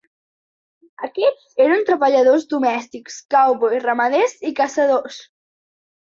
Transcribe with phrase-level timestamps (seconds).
[1.07, 5.21] Aquests eren treballadors domèstics, cowboys, ramaders i caçadors.